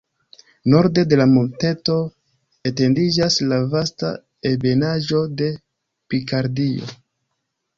[0.73, 1.97] Norde de la monteto
[2.71, 4.09] etendiĝas la vasta
[4.53, 5.51] ebenaĵo de
[6.15, 6.91] Pikardio.